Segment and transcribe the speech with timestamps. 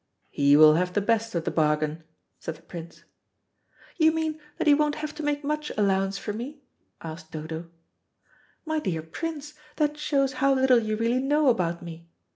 [0.31, 2.03] "He will have the best of the bargain;"
[2.39, 3.03] said the Prince.
[3.97, 6.63] "You mean that he won't have to make much allowance for me?"
[7.01, 7.69] asked Dodo.
[8.65, 12.09] "My dear Prince, that shows how little you really know about me.